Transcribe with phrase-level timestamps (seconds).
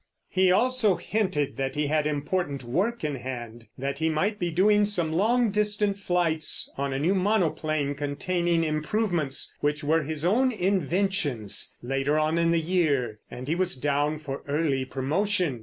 [0.29, 4.83] He also hinted that he had important work in hand, that he might be doing
[4.83, 11.77] some long distance flights on a new monoplane containing improvements, which were his own inventions,
[11.83, 13.19] later on in the year.
[13.29, 15.59] And he was down for early promotion.